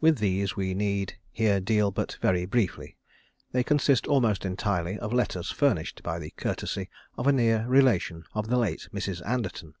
With 0.00 0.18
these 0.18 0.56
we 0.56 0.74
need 0.74 1.14
here 1.30 1.60
deal 1.60 1.92
but 1.92 2.16
very 2.20 2.44
briefly. 2.44 2.96
They 3.52 3.62
consist 3.62 4.08
almost 4.08 4.44
entirely 4.44 4.98
of 4.98 5.12
letters 5.12 5.52
furnished 5.52 6.02
by 6.02 6.18
the 6.18 6.30
courtesy 6.30 6.90
of 7.16 7.28
a 7.28 7.32
near 7.32 7.64
relation 7.68 8.24
of 8.34 8.48
the 8.48 8.58
late 8.58 8.88
Mrs. 8.92 9.24
Anderton 9.24 9.74
(I.) 9.76 9.80